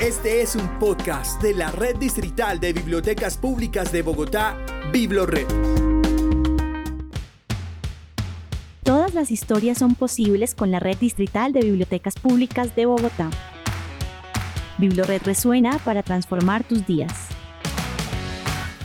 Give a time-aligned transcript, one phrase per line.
[0.00, 4.58] Este es un podcast de la Red Distrital de Bibliotecas Públicas de Bogotá,
[4.92, 5.46] BibloRed.
[8.82, 13.30] Todas las historias son posibles con la Red Distrital de Bibliotecas Públicas de Bogotá.
[14.78, 17.28] BibloRed resuena para transformar tus días.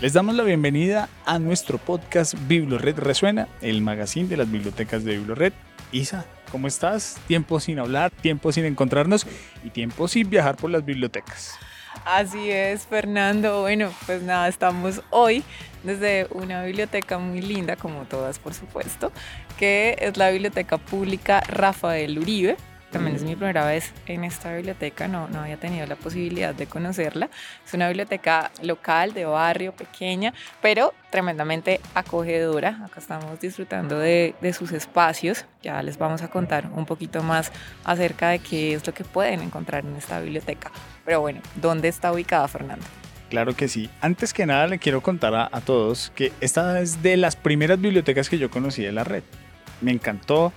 [0.02, 5.18] Les damos la bienvenida a nuestro podcast BibloRed Resuena, el magazine de las bibliotecas de
[5.18, 5.54] BibloRed.
[5.92, 7.18] Isa, ¿Cómo estás?
[7.28, 9.26] Tiempo sin hablar, tiempo sin encontrarnos
[9.64, 11.58] y tiempo sin viajar por las bibliotecas.
[12.06, 13.62] Así es, Fernando.
[13.62, 15.44] Bueno, pues nada, estamos hoy
[15.84, 19.12] desde una biblioteca muy linda, como todas por supuesto,
[19.58, 22.58] que es la Biblioteca Pública Rafael Uribe.
[22.92, 26.66] También es mi primera vez en esta biblioteca, no, no había tenido la posibilidad de
[26.66, 27.30] conocerla.
[27.66, 32.82] Es una biblioteca local, de barrio, pequeña, pero tremendamente acogedora.
[32.86, 35.46] Acá estamos disfrutando de, de sus espacios.
[35.62, 37.52] Ya les vamos a contar un poquito más
[37.84, 40.72] acerca de qué es lo que pueden encontrar en esta biblioteca.
[41.06, 42.86] Pero bueno, ¿dónde está ubicada Fernando?
[43.30, 43.90] Claro que sí.
[44.02, 47.80] Antes que nada le quiero contar a, a todos que esta es de las primeras
[47.80, 49.22] bibliotecas que yo conocí de la red.
[49.82, 50.52] Me encantó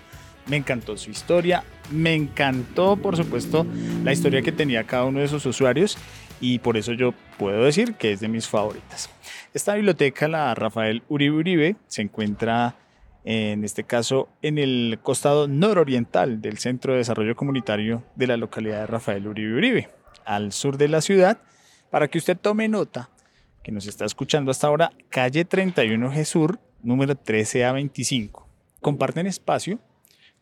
[0.46, 3.66] me encantó su historia, me encantó por supuesto
[4.04, 5.96] la historia que tenía cada uno de sus usuarios
[6.40, 9.08] y por eso yo puedo decir que es de mis favoritas.
[9.54, 12.76] Esta biblioteca, la Rafael Uribe Uribe, se encuentra
[13.24, 18.80] en este caso en el costado nororiental del Centro de Desarrollo Comunitario de la localidad
[18.80, 19.88] de Rafael Uribe Uribe,
[20.24, 21.38] al sur de la ciudad,
[21.90, 23.10] para que usted tome nota
[23.62, 26.50] que nos está escuchando hasta ahora, calle 31 Jesús,
[26.82, 28.44] número 13A25.
[28.80, 29.78] Comparten espacio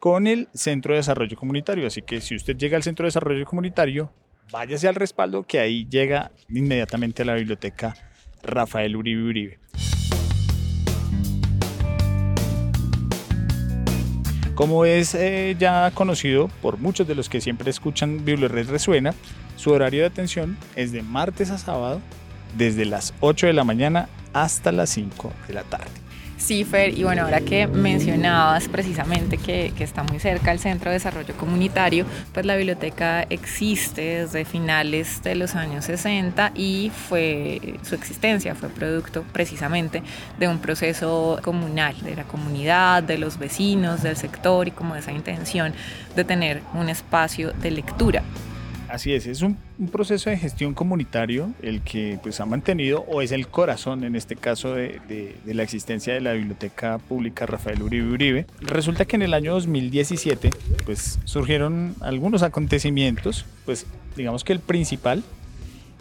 [0.00, 1.86] con el Centro de Desarrollo Comunitario.
[1.86, 4.10] Así que si usted llega al Centro de Desarrollo Comunitario,
[4.50, 7.94] váyase al respaldo que ahí llega inmediatamente a la biblioteca
[8.42, 9.58] Rafael Uribe Uribe.
[14.54, 19.14] Como es eh, ya conocido por muchos de los que siempre escuchan BibloRed Resuena,
[19.56, 22.00] su horario de atención es de martes a sábado
[22.56, 26.09] desde las 8 de la mañana hasta las 5 de la tarde.
[26.40, 30.94] CIFER y bueno, ahora que mencionabas precisamente que, que, está muy cerca el Centro de
[30.94, 37.94] Desarrollo Comunitario, pues la biblioteca existe desde finales de los años 60 y fue su
[37.94, 40.02] existencia fue producto precisamente
[40.38, 45.00] de un proceso comunal, de la comunidad, de los vecinos, del sector y como de
[45.00, 45.72] esa intención
[46.16, 48.22] de tener un espacio de lectura.
[48.90, 49.56] Así es, es un,
[49.92, 54.34] proceso de gestión comunitario el que pues, ha mantenido o es el corazón en este
[54.34, 58.46] caso de, de, de, la existencia de la Biblioteca Pública Rafael Uribe Uribe.
[58.60, 60.50] Resulta que en el año 2017
[60.84, 63.86] pues, surgieron algunos acontecimientos, pues
[64.16, 65.22] digamos que el principal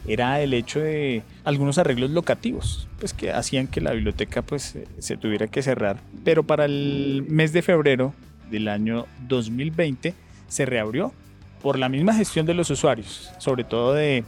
[0.08, 5.18] era el hecho de algunos arreglos locativos, pues que hacían que la biblioteca pues se
[5.18, 6.00] tuviera que cerrar.
[6.24, 8.16] Pero para el mes de febrero
[8.50, 10.16] del año 2020
[10.48, 11.14] se reabrió
[11.62, 14.24] por la misma gestión de los usuarios, sobre todo de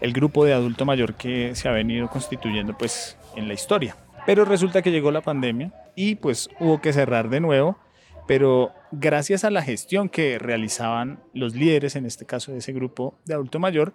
[0.00, 3.96] el grupo de adulto mayor que se ha venido constituyendo pues en la historia.
[4.26, 7.78] Pero resulta que llegó la pandemia y pues hubo que cerrar de nuevo,
[8.26, 13.18] pero gracias a la gestión que realizaban los líderes, en este caso de ese grupo
[13.24, 13.94] de adulto mayor,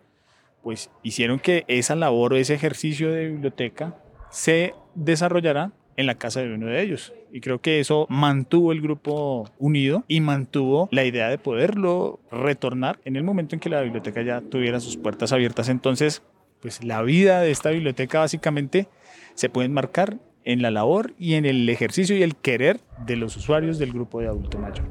[0.62, 3.98] pues hicieron que esa labor o ese ejercicio de biblioteca
[4.30, 7.14] se desarrollara en la casa de uno de ellos.
[7.30, 13.00] Y creo que eso mantuvo el grupo unido y mantuvo la idea de poderlo retornar
[13.04, 15.68] en el momento en que la biblioteca ya tuviera sus puertas abiertas.
[15.68, 16.22] Entonces,
[16.62, 18.88] pues la vida de esta biblioteca básicamente
[19.34, 20.16] se puede enmarcar
[20.46, 24.22] en la labor y en el ejercicio y el querer de los usuarios del grupo
[24.22, 24.86] de adulto mayor.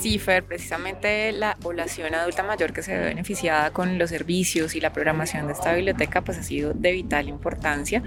[0.00, 4.92] CIFER, precisamente la población adulta mayor que se ve beneficiada con los servicios y la
[4.92, 8.02] programación de esta biblioteca, pues ha sido de vital importancia,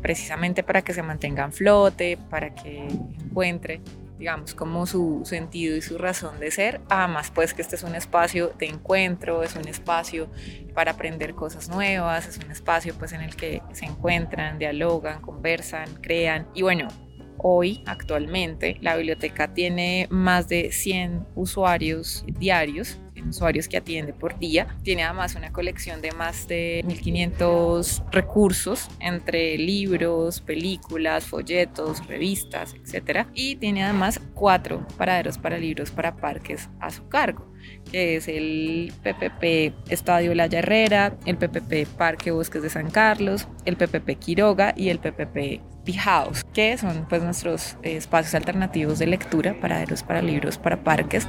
[0.00, 3.80] precisamente para que se mantenga en flote, para que encuentre
[4.18, 6.80] digamos, como su sentido y su razón de ser.
[6.88, 10.28] Además, pues que este es un espacio de encuentro, es un espacio
[10.74, 15.88] para aprender cosas nuevas, es un espacio pues en el que se encuentran, dialogan, conversan,
[16.02, 16.48] crean.
[16.52, 16.88] Y bueno,
[17.38, 24.76] Hoy, actualmente, la biblioteca tiene más de 100 usuarios diarios, usuarios que atiende por día.
[24.82, 33.26] Tiene además una colección de más de 1500 recursos entre libros, películas, folletos, revistas, etc.
[33.34, 37.48] Y tiene además cuatro paraderos para libros para parques a su cargo
[37.90, 43.76] que es el PPP Estadio La Herrera, el PPP Parque Bosques de San Carlos, el
[43.76, 45.60] PPP Quiroga y el PPP
[45.96, 51.26] House, que son pues nuestros espacios alternativos de lectura, paraderos para libros, para parques.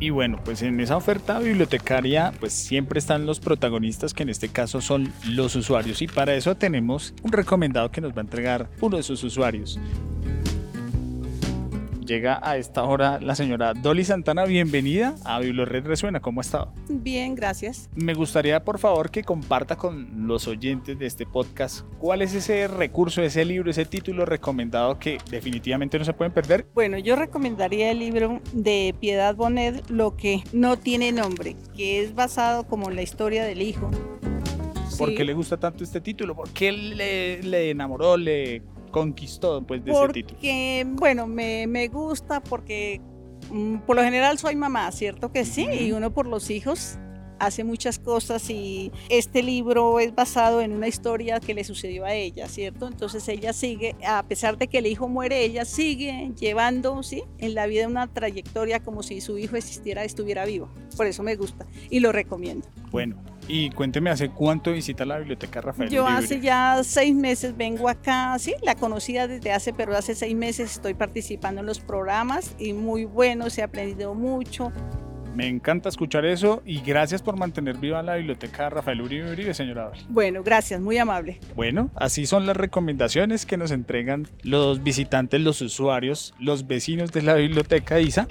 [0.00, 4.48] Y bueno, pues en esa oferta bibliotecaria pues siempre están los protagonistas que en este
[4.48, 8.68] caso son los usuarios y para eso tenemos un recomendado que nos va a entregar
[8.80, 9.78] uno de sus usuarios.
[12.04, 14.44] Llega a esta hora la señora Dolly Santana.
[14.44, 16.20] Bienvenida a Biblored Resuena.
[16.20, 16.72] ¿Cómo ha estado?
[16.88, 17.88] Bien, gracias.
[17.94, 22.68] Me gustaría, por favor, que comparta con los oyentes de este podcast cuál es ese
[22.68, 26.66] recurso, ese libro, ese título recomendado que definitivamente no se pueden perder.
[26.74, 32.14] Bueno, yo recomendaría el libro de Piedad Bonet, Lo que no tiene nombre, que es
[32.14, 33.90] basado como en la historia del hijo.
[34.98, 35.14] ¿Por Sí.
[35.16, 36.36] qué le gusta tanto este título?
[36.36, 38.62] ¿Por qué le, le enamoró, le
[38.94, 40.38] conquistó pues, de ese título?
[40.38, 43.00] Porque, bueno, me, me gusta porque
[43.50, 45.66] mm, por lo general soy mamá, ¿cierto que sí?
[45.68, 46.98] Y uno por los hijos
[47.38, 52.14] hace muchas cosas y este libro es basado en una historia que le sucedió a
[52.14, 52.86] ella, ¿cierto?
[52.86, 57.22] Entonces ella sigue, a pesar de que el hijo muere, ella sigue llevando, ¿sí?
[57.38, 60.68] En la vida una trayectoria como si su hijo existiera, estuviera vivo.
[60.96, 62.68] Por eso me gusta y lo recomiendo.
[62.90, 63.16] Bueno,
[63.46, 68.38] y cuénteme, ¿hace cuánto visita la biblioteca Rafael Yo hace ya seis meses vengo acá,
[68.38, 72.72] sí, la conocía desde hace, pero hace seis meses estoy participando en los programas y
[72.72, 74.72] muy bueno, se ha aprendido mucho.
[75.34, 79.86] Me encanta escuchar eso y gracias por mantener viva la biblioteca Rafael Uribe Uribe, señora
[79.86, 80.06] Dolly.
[80.08, 81.40] Bueno, gracias, muy amable.
[81.56, 87.22] Bueno, así son las recomendaciones que nos entregan los visitantes, los usuarios, los vecinos de
[87.22, 88.28] la biblioteca ISA.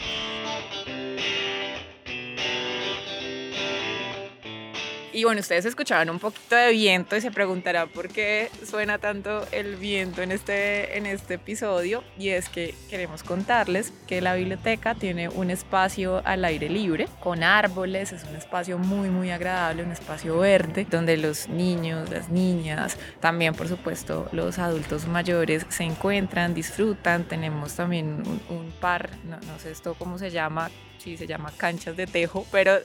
[5.14, 9.46] Y bueno, ustedes escuchaban un poquito de viento y se preguntarán por qué suena tanto
[9.52, 12.04] el viento en este, en este episodio.
[12.18, 17.44] Y es que queremos contarles que la biblioteca tiene un espacio al aire libre, con
[17.44, 22.98] árboles, es un espacio muy, muy agradable, un espacio verde, donde los niños, las niñas,
[23.20, 27.26] también por supuesto los adultos mayores se encuentran, disfrutan.
[27.26, 30.72] Tenemos también un, un par, no, no sé esto cómo se llama,
[31.04, 32.78] sí se llama canchas de tejo, pero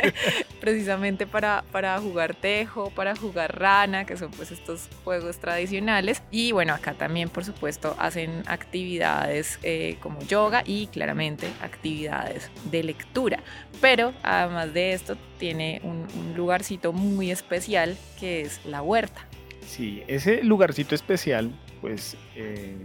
[0.60, 6.22] precisamente para, para jugar tejo, para jugar rana, que son pues estos juegos tradicionales.
[6.30, 12.82] Y bueno, acá también por supuesto hacen actividades eh, como yoga y claramente actividades de
[12.82, 13.42] lectura.
[13.80, 16.00] Pero además de esto tiene un,
[16.36, 19.26] lugarcito muy especial que es la huerta.
[19.66, 21.50] Sí, ese lugarcito especial,
[21.80, 22.76] pues eh,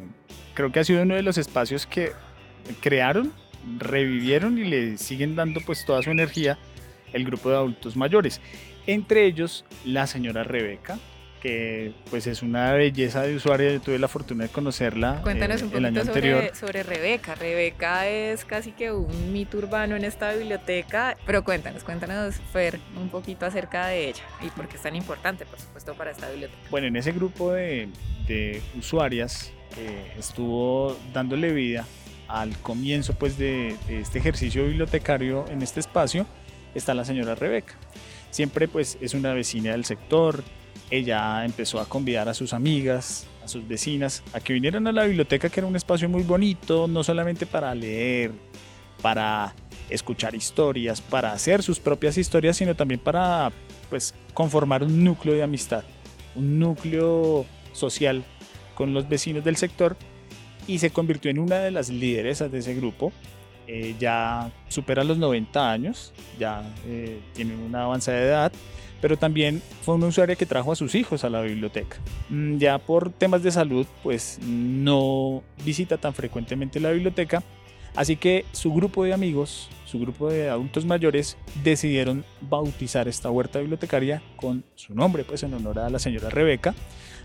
[0.53, 2.11] creo que ha sido uno de los espacios que
[2.81, 3.33] crearon,
[3.77, 6.57] revivieron y le siguen dando pues toda su energía
[7.13, 8.41] el grupo de adultos mayores.
[8.87, 10.99] Entre ellos la señora Rebeca,
[11.41, 15.65] que pues es una belleza de usuaria, yo tuve la fortuna de conocerla Cuéntanos eh,
[15.65, 16.43] un el año poquito anterior.
[16.55, 17.35] sobre, sobre Rebeca.
[17.35, 23.09] Rebeca es casi que un mito urbano en esta biblioteca, pero cuéntanos, cuéntanos, Fer, un
[23.09, 26.59] poquito acerca de ella y por qué es tan importante, por supuesto, para esta biblioteca.
[26.71, 27.89] Bueno, en ese grupo de,
[28.27, 31.85] de usuarias que estuvo dándole vida
[32.27, 36.25] al comienzo pues de, de este ejercicio bibliotecario en este espacio
[36.75, 37.73] está la señora Rebeca.
[38.31, 40.43] Siempre pues es una vecina del sector.
[40.91, 45.05] Ella empezó a convidar a sus amigas, a sus vecinas, a que vinieran a la
[45.05, 48.31] biblioteca, que era un espacio muy bonito, no solamente para leer,
[49.01, 49.55] para
[49.89, 53.51] escuchar historias, para hacer sus propias historias, sino también para
[53.89, 55.83] pues conformar un núcleo de amistad,
[56.35, 58.23] un núcleo social
[58.73, 59.95] con los vecinos del sector
[60.67, 63.11] y se convirtió en una de las lideresas de ese grupo.
[63.67, 68.51] Eh, ya supera los 90 años, ya eh, tiene una avanzada edad,
[69.01, 71.97] pero también fue una usuaria que trajo a sus hijos a la biblioteca.
[72.29, 77.43] Mm, Ya por temas de salud, pues no visita tan frecuentemente la biblioteca,
[77.95, 83.59] así que su grupo de amigos, su grupo de adultos mayores, decidieron bautizar esta huerta
[83.59, 86.75] bibliotecaria con su nombre, pues en honor a la señora Rebeca.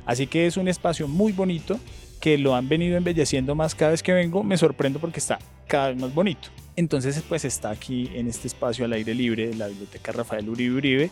[0.06, 1.78] Así que es un espacio muy bonito
[2.20, 4.44] que lo han venido embelleciendo más cada vez que vengo.
[4.44, 6.48] Me sorprendo porque está cada vez más bonito.
[6.76, 10.76] Entonces, pues está aquí en este espacio al aire libre de la Biblioteca Rafael Uribe
[10.76, 11.10] Uribe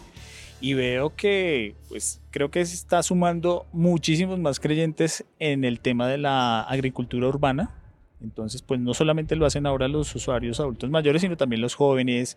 [0.60, 6.08] y veo que, pues creo que se está sumando muchísimos más creyentes en el tema
[6.08, 7.74] de la agricultura urbana.
[8.20, 12.36] Entonces, pues no solamente lo hacen ahora los usuarios adultos mayores, sino también los jóvenes,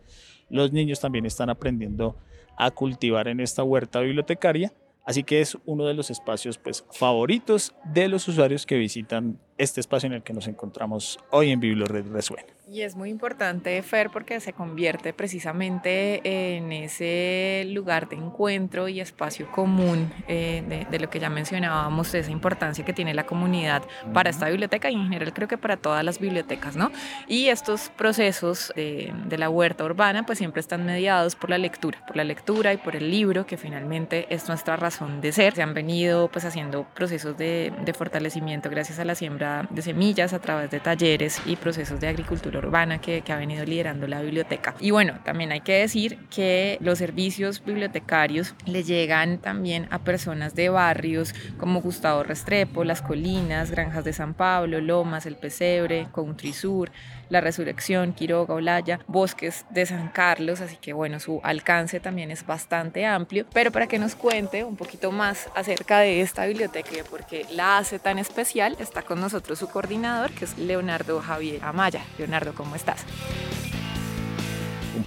[0.50, 2.16] los niños también están aprendiendo
[2.58, 4.72] a cultivar en esta huerta bibliotecaria.
[5.04, 9.80] Así que es uno de los espacios pues, favoritos de los usuarios que visitan este
[9.80, 12.54] espacio en el que nos encontramos hoy en Biblored Resuena.
[12.74, 16.22] Y es muy importante, Fer, porque se convierte precisamente
[16.56, 22.14] en ese lugar de encuentro y espacio común eh, de, de, lo que ya mencionábamos,
[22.14, 25.58] de esa importancia que tiene la comunidad para esta biblioteca y en general creo que
[25.58, 26.94] para todas las bibliotecas, ¿no?
[27.28, 32.02] Y estos procesos de, de la huerta urbana pues siempre están mediados por la lectura,
[32.08, 35.56] por la lectura y por el libro, que finalmente es nuestra razón de ser.
[35.56, 40.32] Se han venido pues haciendo procesos de, de fortalecimiento gracias a la siembra de semillas
[40.32, 44.22] a través de talleres y procesos de agricultura urbana que, que ha venido liderando la
[44.22, 44.76] biblioteca.
[44.80, 50.56] Y bueno, también hay que decir que los servicios bibliotecarios le llegan también a personas
[50.56, 56.54] de barrios como Gustavo Restrepo, Las Colinas, Granjas de San Pablo, Lomas, El Pesebre, Country
[56.54, 56.92] Sur,
[57.32, 62.46] La Resurrección, Quiroga, Olaya, Bosques de San Carlos, así que bueno, su alcance también es
[62.46, 67.04] bastante amplio, pero para que nos cuente un poquito más acerca de esta biblioteca y
[67.10, 72.04] porque la hace tan especial, está con nosotros su coordinador, que es Leonardo Javier Amaya.
[72.18, 73.06] Leonardo, ¿cómo estás?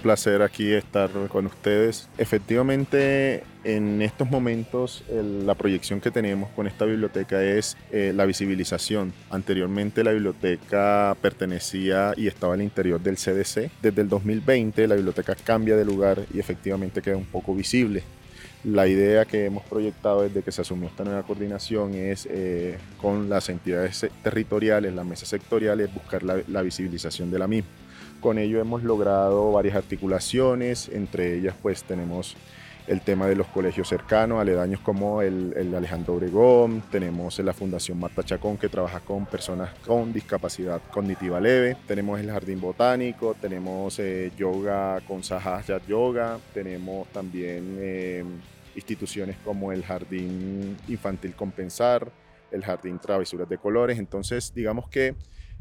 [0.04, 2.10] Placer aquí estar con ustedes.
[2.18, 9.14] Efectivamente, en estos momentos la proyección que tenemos con esta biblioteca es eh, la visibilización.
[9.30, 13.70] Anteriormente la biblioteca pertenecía y estaba al interior del CDC.
[13.80, 18.02] Desde el 2020 la biblioteca cambia de lugar y efectivamente queda un poco visible.
[18.62, 23.30] La idea que hemos proyectado desde que se asumió esta nueva coordinación es eh, con
[23.30, 27.70] las entidades territoriales, las mesas sectoriales, buscar la visibilización de la misma.
[28.20, 32.36] Con ello hemos logrado varias articulaciones, entre ellas pues tenemos
[32.86, 38.22] el tema de los colegios cercanos, aledaños como el, Alejandro Obregón, tenemos la Fundación Marta
[38.22, 44.32] Chacón que trabaja con personas con discapacidad cognitiva leve, tenemos el Jardín Botánico, tenemos eh,
[44.36, 48.24] yoga con Sahajat Yoga, tenemos también eh,
[48.76, 52.10] instituciones como el Jardín Infantil Compensar,
[52.50, 55.14] el Jardín Travesuras de Colores, entonces digamos que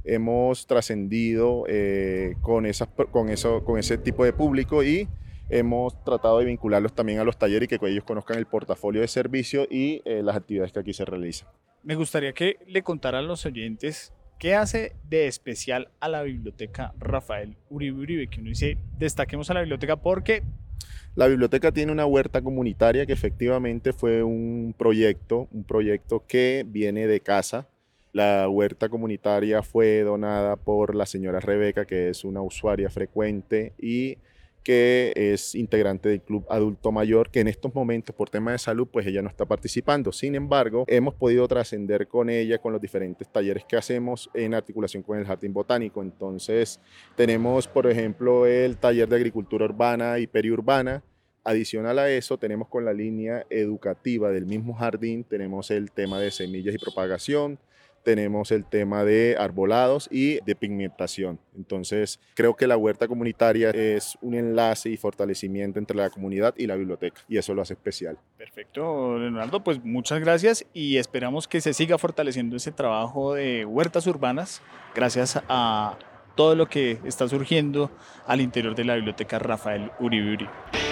[0.03, 2.65] hemos trascendido eh, con,
[3.12, 5.07] con, eso, con ese tipo de público y
[5.50, 9.07] hemos tratado de vincularlos también a los talleres y que ellos conozcan el portafolio de
[9.07, 11.48] servicio y eh, las actividades que aquí se realizan.
[11.83, 16.93] Me gustaría que le contara a los oyentes qué hace de especial a la biblioteca
[17.00, 20.43] Rafael Uribe Uribe, que uno dice, destaquemos a la biblioteca porque...
[21.15, 27.05] La biblioteca tiene una huerta comunitaria que efectivamente fue un proyecto, un proyecto que viene
[27.05, 27.67] de casa,
[28.13, 34.17] la huerta comunitaria fue donada por la señora Rebeca, que es una usuaria frecuente y
[34.63, 38.88] que es integrante del Club Adulto Mayor, que en estos momentos por tema de salud,
[38.89, 40.12] pues ella no está participando.
[40.12, 45.03] Sin embargo, hemos podido trascender con ella, con los diferentes talleres que hacemos en articulación
[45.03, 46.01] con el Jardín Botánico.
[46.01, 46.79] Entonces,
[47.15, 51.03] tenemos, por ejemplo, el taller de agricultura urbana y periurbana.
[51.43, 56.32] Adicional a eso, tenemos con la línea educativa del mismo jardín, tenemos el tema de
[56.32, 57.60] semillas y propagación,
[58.03, 61.39] tenemos el tema de arbolados y de pigmentación.
[61.55, 66.67] Entonces, creo que la huerta comunitaria es un enlace y fortalecimiento entre la comunidad y
[66.67, 68.17] la biblioteca, y eso lo hace especial.
[68.38, 74.07] Perfecto, Leonardo, pues muchas gracias y esperamos que se siga fortaleciendo ese trabajo de huertas
[74.07, 74.62] urbanas
[74.95, 75.98] gracias a
[76.36, 77.91] todo lo que está surgiendo
[78.25, 80.82] al interior de la biblioteca Rafael Uribe Uribe.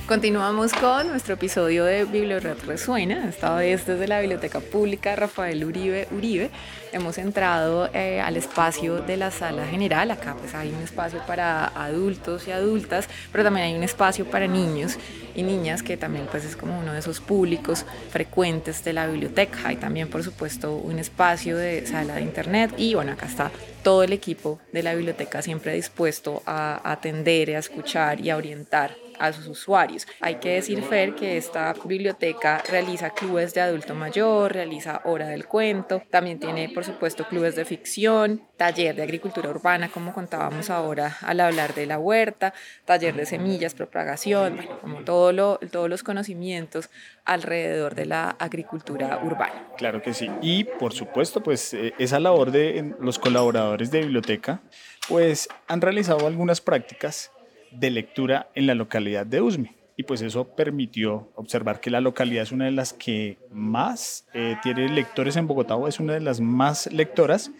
[0.09, 6.09] Continuamos con nuestro episodio de Bibliored Resuena, esta vez desde la Biblioteca Pública Rafael Uribe
[6.11, 6.49] Uribe.
[6.93, 11.67] Hemos entrado eh, al espacio de la sala general, acá pues hay un espacio para
[11.67, 14.97] adultos y adultas, pero también hay un espacio para niños
[15.35, 19.59] y niñas que también pues es como uno de esos públicos frecuentes de la biblioteca.
[19.67, 23.51] Hay también por supuesto un espacio de sala de internet y bueno, acá está
[23.83, 29.08] todo el equipo de la biblioteca siempre dispuesto a atender, a escuchar y a orientar
[29.19, 30.07] a sus usuarios.
[30.21, 35.47] Hay que decir, Fer, que esta biblioteca realiza clubes de adulto mayor, realiza hora del
[35.47, 41.17] cuento, también tiene, por supuesto, clubes de ficción, taller de agricultura urbana, como contábamos ahora
[41.23, 46.91] al hablar de la huerta, taller de semillas, propagación, como todo lo, todos los conocimientos
[47.25, 49.69] alrededor de la agricultura urbana.
[49.77, 50.31] Claro que sí.
[50.41, 54.61] Y, por supuesto, pues eh, esa labor de los colaboradores de biblioteca,
[55.09, 57.31] pues han realizado algunas prácticas
[57.71, 59.75] de lectura en la localidad de Usme.
[59.97, 64.57] Y pues eso permitió observar que la localidad es una de las que más eh,
[64.63, 67.51] tiene lectores en Bogotá o es una de las más lectoras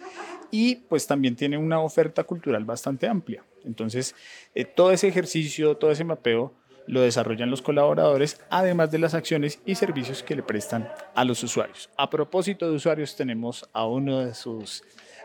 [0.49, 3.43] y pues también tiene una oferta cultural bastante amplia.
[3.65, 4.15] Entonces,
[4.55, 6.53] eh, todo ese ejercicio, todo ese mapeo
[6.87, 11.43] lo desarrollan los colaboradores, además de las acciones y servicios que le prestan a los
[11.43, 11.89] usuarios.
[11.97, 14.83] A propósito de usuarios, tenemos a uno de sus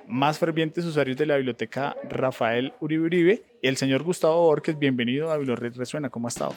[0.08, 4.78] más fervientes usuarios de la biblioteca Rafael Uribe Uribe, el señor Gustavo Borges.
[4.78, 6.54] Bienvenido a Bibliored Resuena, ¿cómo ha estado?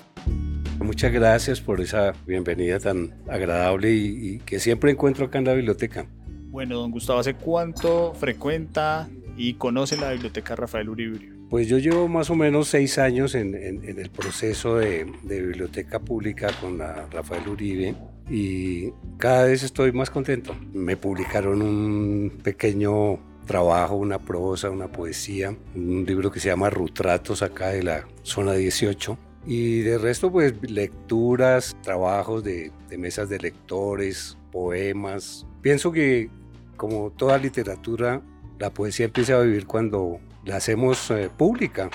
[0.79, 6.05] Muchas gracias por esa bienvenida tan agradable y, que siempre encuentro acá en la biblioteca.
[6.49, 11.37] Bueno, don Gustavo, ¿hace cuánto frecuenta y conoce la biblioteca Rafael Uribe Uribe?
[11.49, 16.77] Pues yo llevo más o menos seis años en, el proceso de, biblioteca pública con
[16.77, 17.95] la Rafael Uribe
[18.29, 20.55] y cada vez estoy más contento.
[20.73, 27.41] Me publicaron un pequeño trabajo, una prosa, una poesía, un libro que se llama Rutratos
[27.41, 29.17] acá de la zona 18.
[29.47, 35.47] Y de resto, pues lecturas, trabajos de, de mesas de lectores, poemas.
[35.61, 36.29] Pienso que
[36.75, 38.21] como toda literatura,
[38.59, 41.89] la poesía empieza a vivir cuando la hacemos eh, pública,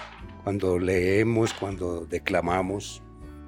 [0.44, 3.02] cuando leemos, cuando declamamos.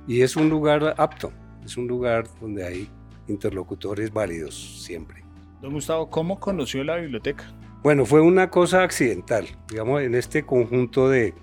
[0.07, 1.33] Y es un lugar apto,
[1.65, 2.89] es un lugar donde hay
[3.29, 5.25] interlocutores válidos siempre.
[5.61, 7.45] Don Gustavo, ¿cómo conoció la biblioteca?
[7.85, 9.47] Bueno, fue una cosa accidental.
[9.69, 11.35] Digamos, en este conjunto de,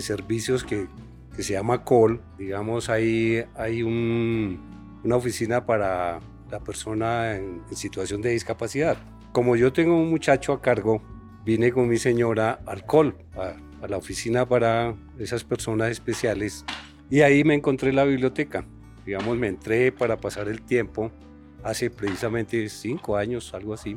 [0.00, 0.88] servicios que,
[1.38, 4.58] se llama COL, digamos, ahí hay un,
[5.04, 6.18] una oficina para
[6.50, 8.96] la persona en situación de discapacidad.
[9.30, 11.00] Como yo tengo un muchacho a cargo,
[11.44, 16.64] vine con mi señora al COL, a, la oficina para esas personas especiales,
[17.08, 18.66] y ahí me encontré la biblioteca.
[19.06, 21.12] Digamos, me entré para pasar el tiempo
[21.62, 23.96] hace precisamente cinco años, algo así.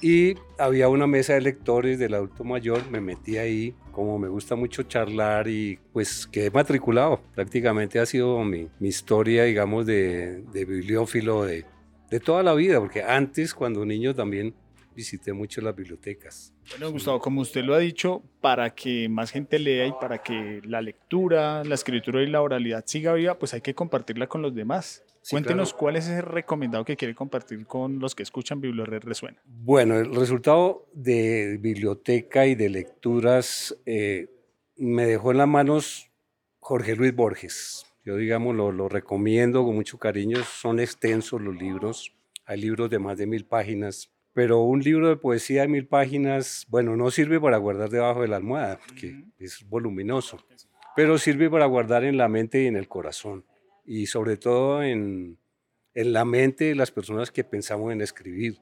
[0.00, 4.54] Y había una mesa de lectores del adulto mayor, me metí ahí, como me gusta
[4.54, 7.20] mucho charlar y pues quedé matriculado.
[7.34, 11.64] Prácticamente ha sido mi, mi historia, digamos, de, de bibliófilo de,
[12.10, 14.54] de toda la vida, porque antes, cuando niño también
[14.94, 16.52] visité mucho las bibliotecas.
[16.70, 20.62] Bueno, Gustavo, como usted lo ha dicho, para que más gente lea y para que
[20.64, 24.54] la lectura, la escritura y la oralidad siga viva, pues hay que compartirla con los
[24.54, 25.04] demás.
[25.30, 29.40] Cuéntenos cuál es ese recomendado que quiere compartir con los que escuchan Bibliored Resuena.
[29.44, 34.28] Bueno, el resultado de biblioteca y de lecturas eh,
[34.76, 36.10] me dejó en las manos
[36.60, 37.86] Jorge Luis Borges.
[38.04, 40.38] Yo, digamos, lo, lo recomiendo con mucho cariño.
[40.44, 42.12] Son extensos los libros.
[42.44, 46.66] Hay libros de más de mil páginas pero un libro de poesía de mil páginas,
[46.68, 50.44] bueno, no sirve para guardar debajo de la almohada, porque es voluminoso,
[50.94, 53.46] pero sirve para guardar en la mente y en el corazón,
[53.86, 55.38] y sobre todo en,
[55.94, 58.58] en la mente de las personas que pensamos en escribir,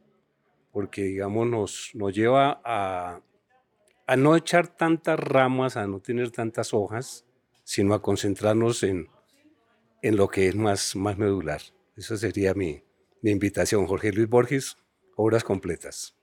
[0.70, 3.20] porque, digamos, nos, nos lleva a,
[4.06, 7.24] a no echar tantas ramas, a no tener tantas hojas,
[7.64, 9.08] sino a concentrarnos en,
[10.02, 11.60] en lo que es más, más medular.
[11.96, 12.82] Esa sería mi,
[13.22, 14.76] mi invitación, Jorge Luis Borges
[15.16, 16.16] obras completas.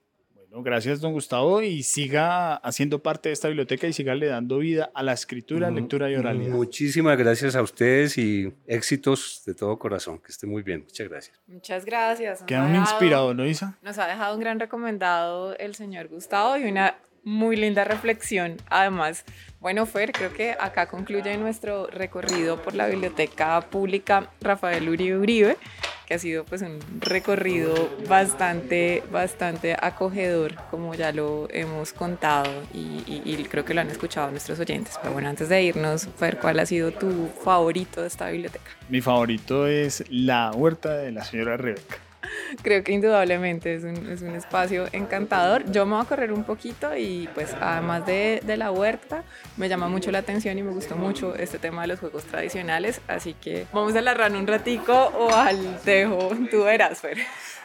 [0.52, 4.58] Bueno, gracias don Gustavo y siga haciendo parte de esta biblioteca y siga le dando
[4.58, 6.54] vida a la escritura, lectura y oralidad.
[6.54, 10.18] Muchísimas gracias a ustedes y éxitos de todo corazón.
[10.18, 10.82] Que esté muy bien.
[10.82, 11.40] Muchas gracias.
[11.46, 12.42] Muchas gracias.
[12.42, 13.78] Queda un inspirado, ¿no, Isa?
[13.80, 18.58] Nos ha dejado un gran recomendado el señor Gustavo y una muy linda reflexión.
[18.68, 19.24] Además,
[19.58, 25.56] bueno, Fer, creo que acá concluye nuestro recorrido por la Biblioteca Pública Rafael Uribe Uribe,
[26.12, 33.46] ha sido pues un recorrido bastante, bastante acogedor, como ya lo hemos contado y, y
[33.50, 34.96] creo que lo han escuchado nuestros oyentes.
[35.00, 38.70] Pero bueno, antes de irnos, Fer, ¿cuál ha sido tu favorito de esta biblioteca?
[38.88, 42.01] Mi favorito es La Huerta de la señora Rebeca.
[42.62, 45.70] Creo que indudablemente es un, es un, espacio encantador.
[45.70, 49.24] Yo me voy a correr un poquito y pues además de, de, la huerta,
[49.56, 53.00] me llama mucho la atención y me gustó mucho este tema de los juegos tradicionales.
[53.08, 57.18] Así que vamos a la run un ratico o al tejo, tú verás, Fer.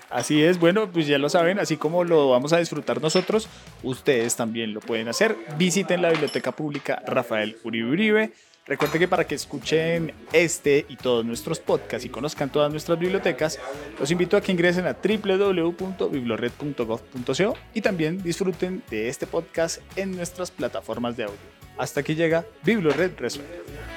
[0.09, 3.49] Así es, bueno, pues ya lo saben, así como lo vamos a disfrutar nosotros,
[3.83, 5.35] ustedes también lo pueden hacer.
[5.57, 8.31] Visiten la Biblioteca Pública Rafael Uribe Uribe
[8.67, 13.57] Recuerden que para que escuchen este y todos nuestros podcasts y conozcan todas nuestras bibliotecas,
[13.97, 20.51] los invito a que ingresen a www.biblored.gov.co y también disfruten de este podcast en nuestras
[20.51, 21.37] plataformas de audio.
[21.77, 23.96] Hasta aquí llega Biblored Resuelve.